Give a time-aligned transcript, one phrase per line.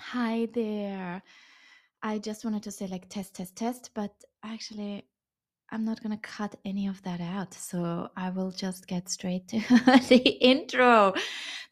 [0.00, 1.22] Hi there.
[2.02, 4.10] I just wanted to say like test, test, test, but
[4.42, 5.06] actually,
[5.70, 7.52] I'm not going to cut any of that out.
[7.52, 9.60] So I will just get straight to
[10.08, 11.12] the intro.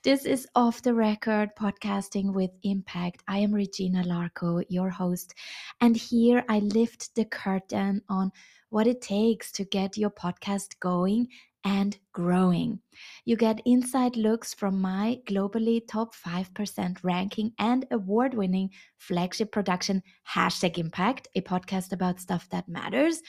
[0.05, 3.23] This is Off the Record Podcasting with Impact.
[3.27, 5.35] I am Regina Larco, your host.
[5.81, 8.31] And here I lift the curtain on
[8.69, 11.29] what it takes to get your podcast going
[11.69, 12.81] and growing.
[13.27, 20.03] You get inside looks from my globally top 5% ranking and award winning flagship production,
[20.35, 23.21] Hashtag Impact, a podcast about stuff that matters,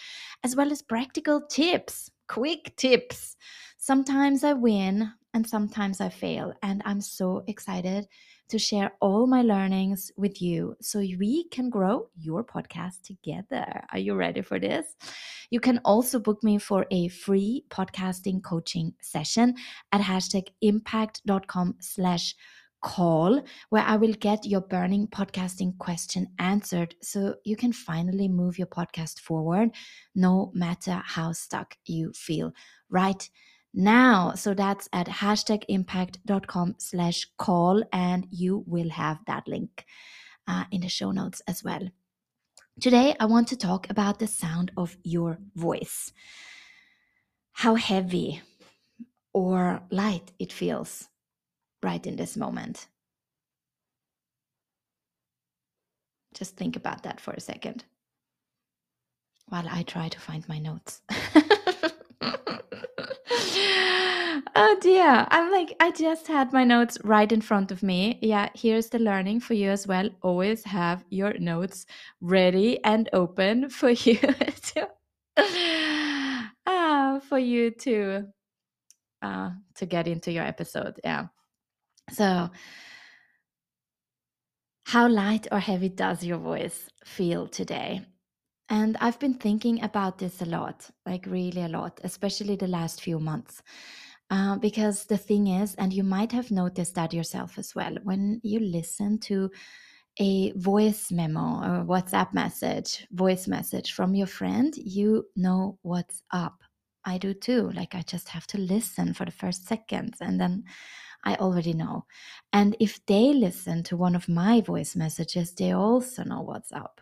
[0.42, 3.36] as well as practical tips, quick tips.
[3.78, 8.06] Sometimes I win and sometimes I fail, and I'm so excited
[8.50, 13.66] to share all my learnings with you so we can grow your podcast together.
[13.94, 14.86] Are you ready for this?
[15.50, 19.56] You can also book me for a free podcasting coaching session
[19.94, 22.36] at hashtag impact.com slash
[22.84, 28.58] call where I will get your burning podcasting question answered so you can finally move
[28.58, 29.70] your podcast forward
[30.16, 32.52] no matter how stuck you feel
[32.90, 33.30] right
[33.74, 34.34] now.
[34.36, 39.86] So that's at hashtag impact.com slash call, and you will have that link
[40.48, 41.90] uh, in the show notes as well.
[42.80, 46.14] Today, I want to talk about the sound of your voice.
[47.52, 48.42] How heavy
[49.34, 51.10] or light it feels
[51.84, 52.88] right in this moment.
[56.34, 57.84] Just think about that for a second
[59.48, 61.02] while I try to find my notes.
[64.60, 65.26] oh dear.
[65.32, 68.20] I'm like, I just had my notes right in front of me.
[68.22, 70.10] Yeah, here's the learning for you as well.
[70.22, 71.86] Always have your notes
[72.22, 74.90] ready and open for you to
[76.68, 78.28] uh, for you to
[79.22, 81.00] uh, to get into your episode.
[81.04, 81.28] Yeah.
[82.12, 82.50] So
[84.86, 88.02] how light or heavy does your voice feel today?
[88.70, 93.02] And I've been thinking about this a lot, like really a lot, especially the last
[93.02, 93.64] few months.
[94.30, 98.40] Uh, because the thing is, and you might have noticed that yourself as well, when
[98.44, 99.50] you listen to
[100.20, 106.62] a voice memo or WhatsApp message, voice message from your friend, you know what's up.
[107.06, 107.72] I do too.
[107.72, 110.66] Like I just have to listen for the first seconds and then
[111.24, 112.06] I already know.
[112.54, 117.02] And if they listen to one of my voice messages, they also know what's up.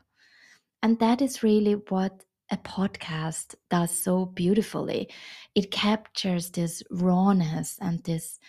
[0.83, 5.09] And that is really what a podcast does so beautifully.
[5.55, 8.39] It captures this rawness and this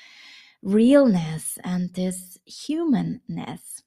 [0.63, 3.83] realness and this humanness.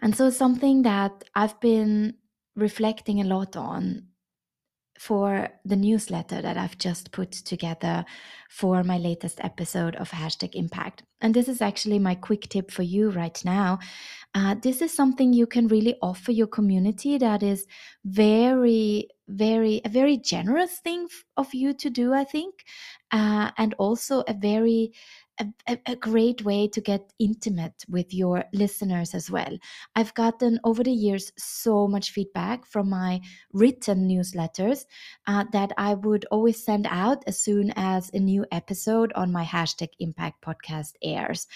[0.00, 2.14] And so, something that I've been
[2.56, 4.08] reflecting a lot on
[4.98, 8.04] for the newsletter that I've just put together
[8.48, 11.02] for my latest episode of Hashtag Impact.
[11.20, 13.78] And this is actually my quick tip for you right now.
[14.34, 17.66] Uh, this is something you can really offer your community that is
[18.04, 22.64] very, very, a very generous thing of you to do, I think,
[23.10, 24.92] uh, and also a very
[25.40, 29.58] a, a, great way to get intimate with your listeners as well.
[29.96, 33.20] I've gotten over the years so much feedback from my
[33.52, 34.84] written newsletters
[35.26, 39.44] uh, that I would always send out as soon as a new episode on my
[39.44, 41.46] hashtag Impact podcast airs.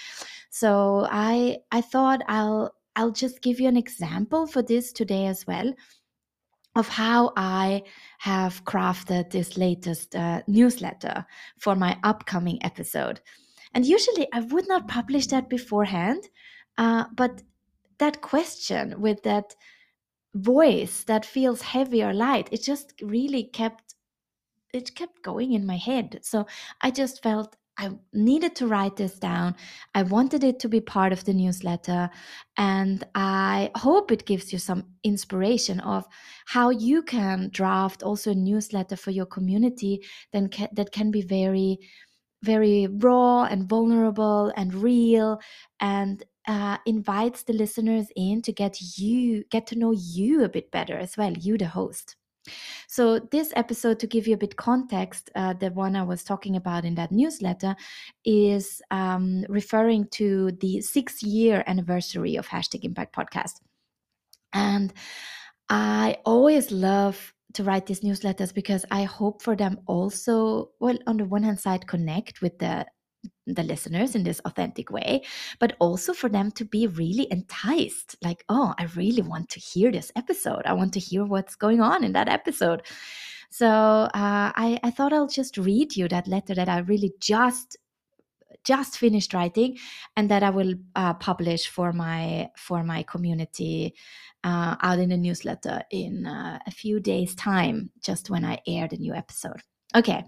[0.51, 5.47] So I I thought I'll I'll just give you an example for this today as
[5.47, 5.73] well
[6.75, 7.83] of how I
[8.19, 11.27] have crafted this latest uh, newsletter
[11.59, 13.21] for my upcoming episode.
[13.79, 16.25] And usually I would not publish that beforehand,
[16.79, 17.45] uh, but
[17.99, 19.55] that question with that
[20.35, 23.95] voice that feels heavy or light, it just really kept
[24.75, 26.19] it kept going in my head.
[26.23, 26.49] So
[26.81, 29.55] I just felt I needed to write this down.
[29.95, 32.11] I wanted it to be part of the newsletter.
[32.57, 36.05] And I hope it gives you some inspiration of
[36.47, 40.03] how you can draft also a newsletter for your community
[40.33, 41.79] then that can be very
[42.43, 45.41] very raw and vulnerable and real
[45.81, 50.71] and uh, invites the listeners in to get you get to know you a bit
[50.71, 52.17] better as well you the host.
[52.87, 56.57] So this episode to give you a bit context uh, the one i was talking
[56.57, 57.77] about in that newsletter
[58.25, 63.61] is um, referring to the six year anniversary of hashtag impact podcast.
[64.53, 64.93] And
[65.69, 71.17] i always love to write these newsletters because I hope for them also, well, on
[71.17, 72.87] the one hand side, connect with the
[73.47, 75.23] the listeners in this authentic way,
[75.59, 78.17] but also for them to be really enticed.
[78.23, 80.63] Like, oh, I really want to hear this episode.
[80.67, 82.83] I want to hear what's going on in that episode.
[83.51, 84.09] So uh,
[84.55, 87.77] I, I thought I'll just read you that letter that I really just
[88.65, 89.79] just finished writing
[90.17, 93.95] and that I will uh, publish for my for my community
[94.45, 98.89] uh, out in a newsletter in uh, a few days time just when I air
[98.89, 99.63] the new episode.
[99.97, 100.23] Okay,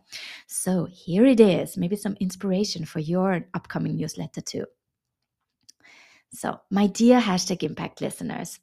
[0.47, 1.77] so here it is.
[1.77, 4.65] Maybe some inspiration for your upcoming newsletter too.
[6.33, 8.59] So, my dear hashtag impact listeners,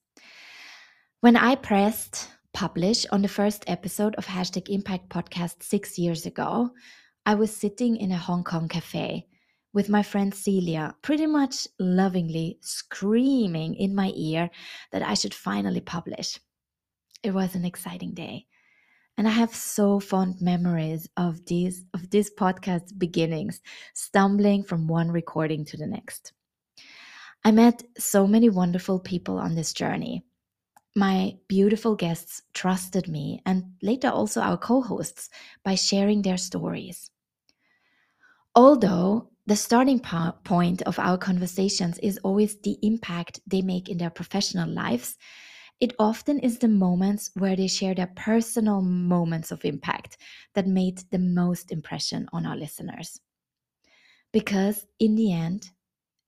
[1.20, 6.72] when I pressed publish on the first episode of hashtag impact podcast six years ago,
[7.26, 9.28] I was sitting in a Hong Kong cafe
[9.74, 14.50] with my friend Celia, pretty much lovingly screaming in my ear
[14.92, 16.40] that I should finally publish.
[17.24, 18.46] It was an exciting day.
[19.18, 23.62] And I have so fond memories of these of this podcast's beginnings,
[23.96, 26.34] stumbling from one recording to the next.
[27.44, 30.24] I met so many wonderful people on this journey.
[30.96, 35.30] My beautiful guests trusted me and later also our co-hosts
[35.64, 37.10] by sharing their stories.
[38.56, 44.10] Although the starting point of our conversations is always the impact they make in their
[44.10, 45.16] professional lives,
[45.80, 50.18] it often is the moments where they share their personal moments of impact
[50.54, 53.22] that made the most impression on our listeners.
[54.34, 55.70] Because in the end,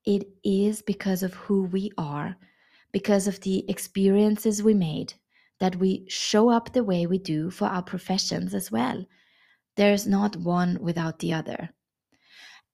[0.05, 2.37] it is because of who we are,
[2.93, 5.13] because of the experiences we made,
[5.59, 9.03] that we show up the way we do for our professions as well.
[9.75, 11.71] There's not one without the other.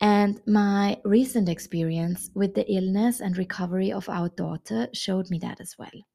[0.01, 5.61] And my recent experience with the illness and recovery of our daughter showed me that
[5.61, 6.05] as well.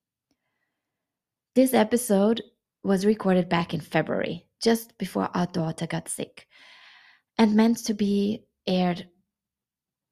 [1.55, 2.43] This episode
[2.83, 6.47] was recorded back in February, just before our daughter got sick,
[7.39, 9.09] and meant to be aired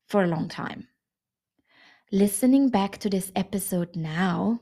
[0.06, 0.88] for a long time.
[2.10, 4.60] Listening back to this episode now,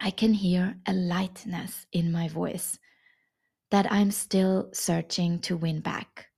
[0.00, 2.78] I can hear a lightness in my voice
[3.70, 6.28] that I'm still searching to win back.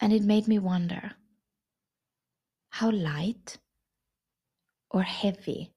[0.00, 1.12] And it made me wonder
[2.70, 3.58] how light
[4.90, 5.72] or heavy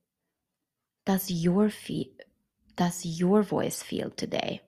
[1.05, 2.05] does your feel
[2.75, 4.61] does your voice feel today?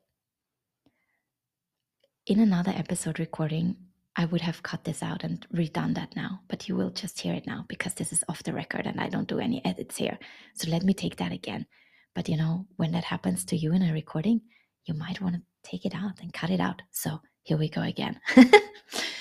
[2.28, 3.78] In another episode recording
[4.18, 7.34] i would have cut this out and redone that now but you will just hear
[7.34, 10.18] it now because this is off the record and i don't do any edits here.
[10.54, 11.66] So let me take that again.
[12.13, 14.42] But you know when that happens to you in a recording
[14.86, 16.81] you might want to take it out and cut it out.
[16.92, 18.19] So here we go again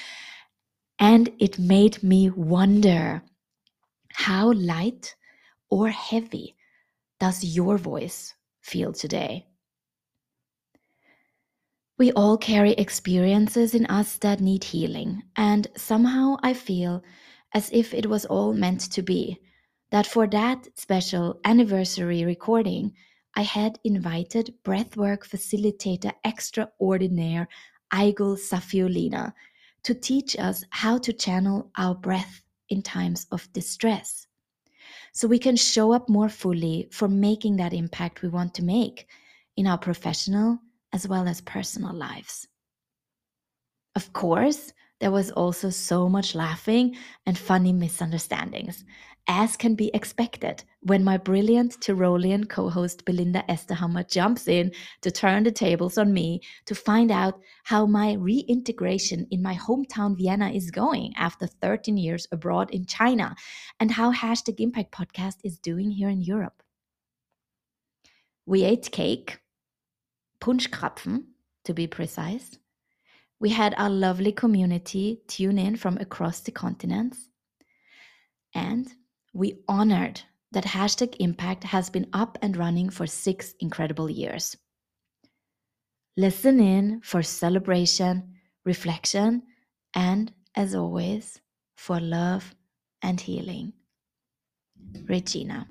[1.05, 3.23] and it made me wonder
[4.15, 5.15] how light
[5.69, 6.57] or heavy
[7.21, 9.47] does your voice feel today?
[11.99, 17.03] We all carry experiences in us that need healing, and somehow I feel
[17.53, 19.43] as if it was all meant to be.
[19.91, 22.95] That for that special anniversary recording,
[23.37, 27.47] I had invited breathwork facilitator extraordinaire
[27.93, 29.35] Aigul Safiolina
[29.85, 34.27] to teach us how to channel our breath in times of distress
[35.13, 39.07] so we can show up more fully for making that impact we want to make
[39.57, 40.59] in our professional
[40.93, 42.49] as well as personal lives.
[43.95, 46.97] Of course, there was also so much laughing
[47.27, 48.85] and funny misunderstandings,
[49.29, 55.11] as can be expected when my brilliant Tyrolean co host Belinda Esterhammer jumps in to
[55.11, 60.51] turn the tables on me to find out how my reintegration in my hometown Vienna
[60.51, 63.35] is going after 13 years abroad in China
[63.81, 66.63] and how Hashtag Impact Podcast is doing here in Europe.
[68.47, 69.41] We ate cake,
[70.41, 71.25] Punschkrapfen
[71.65, 72.59] to be precise
[73.45, 77.29] we had our lovely community tune in from across the continents.
[78.55, 78.91] And
[79.35, 80.23] we honored
[80.53, 84.57] that hashtag impact has been up and running for six incredible years.
[86.17, 89.43] Listen in for celebration, reflection,
[89.93, 91.41] and as always,
[91.77, 92.55] for love
[93.03, 93.73] and healing.
[95.09, 95.67] Regina.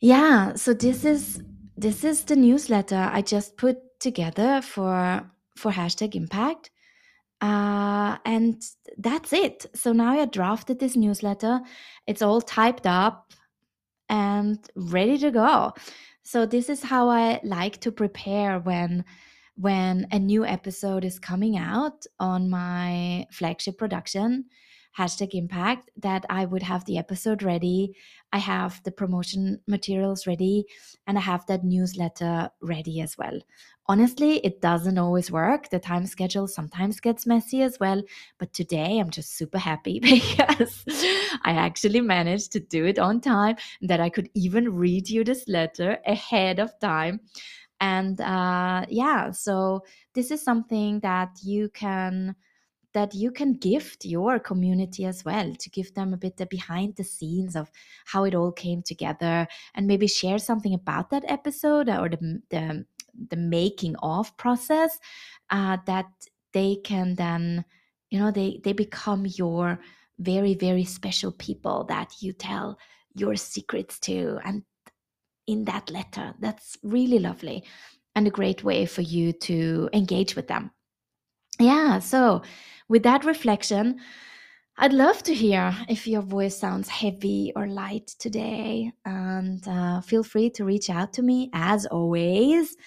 [0.00, 1.42] Yeah, so this is
[1.76, 6.70] this is the newsletter I just put together for for hashtag impact.
[7.40, 8.62] Uh, and
[8.98, 9.66] that's it.
[9.74, 11.60] So now I drafted this newsletter.
[12.06, 13.32] It's all typed up
[14.08, 15.72] and ready to go.
[16.22, 19.04] So this is how I like to prepare when
[19.56, 24.46] when a new episode is coming out on my flagship production
[24.96, 27.94] hashtag impact that I would have the episode ready.
[28.32, 30.66] I have the promotion materials ready
[31.06, 33.38] and I have that newsletter ready as well.
[33.86, 35.68] Honestly, it doesn't always work.
[35.68, 38.02] The time schedule sometimes gets messy as well.
[38.38, 40.84] But today I'm just super happy because
[41.42, 45.48] I actually managed to do it on time, that I could even read you this
[45.48, 47.20] letter ahead of time.
[47.80, 52.36] And uh, yeah, so this is something that you can
[52.92, 56.96] that you can gift your community as well to give them a bit the behind
[56.96, 57.70] the scenes of
[58.06, 62.84] how it all came together and maybe share something about that episode or the the,
[63.28, 64.98] the making of process
[65.50, 66.06] uh, that
[66.52, 67.64] they can then
[68.10, 69.80] you know they they become your
[70.18, 72.78] very very special people that you tell
[73.14, 74.62] your secrets to and
[75.46, 76.34] in that letter.
[76.38, 77.64] That's really lovely
[78.14, 80.70] and a great way for you to engage with them
[81.60, 82.42] yeah so
[82.88, 84.00] with that reflection
[84.82, 88.90] I'd love to hear if your voice sounds heavy or light today.
[89.04, 92.78] And uh, feel free to reach out to me as always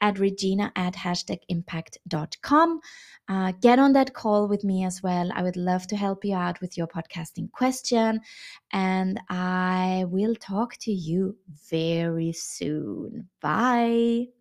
[0.00, 2.80] at regina at hashtagimpact.com.
[3.28, 5.30] Uh, get on that call with me as well.
[5.34, 8.20] I would love to help you out with your podcasting question.
[8.72, 11.36] And I will talk to you
[11.68, 13.28] very soon.
[13.40, 14.39] Bye.